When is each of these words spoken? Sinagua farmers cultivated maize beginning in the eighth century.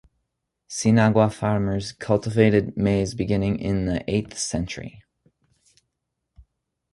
Sinagua 0.67 1.31
farmers 1.31 1.91
cultivated 1.91 2.75
maize 2.75 3.13
beginning 3.13 3.59
in 3.59 3.85
the 3.85 4.03
eighth 4.11 4.35
century. 4.35 5.03